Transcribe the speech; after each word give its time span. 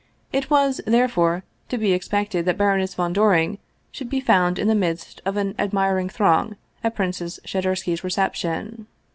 It 0.33 0.49
was, 0.49 0.81
therefore, 0.87 1.43
to 1.69 1.77
be 1.77 1.93
expected 1.93 2.45
that 2.47 2.57
Baroness 2.57 2.95
von 2.95 3.13
Doring 3.13 3.59
should 3.91 4.09
be 4.09 4.19
found 4.19 4.57
in 4.57 4.67
the 4.67 4.73
midst 4.73 5.21
of 5.25 5.37
an 5.37 5.53
admiring 5.59 6.09
throng 6.09 6.55
at 6.83 6.95
Princess 6.95 7.39
Shadursky's 7.45 8.03
reception. 8.03 8.87